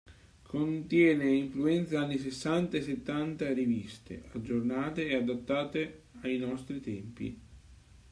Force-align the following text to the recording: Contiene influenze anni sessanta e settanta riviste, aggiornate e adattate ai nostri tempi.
Contiene 0.41 1.29
influenze 1.29 1.95
anni 1.95 2.17
sessanta 2.17 2.75
e 2.75 2.81
settanta 2.81 3.53
riviste, 3.53 4.23
aggiornate 4.33 5.07
e 5.07 5.13
adattate 5.13 6.05
ai 6.21 6.39
nostri 6.39 6.79
tempi. 6.79 7.39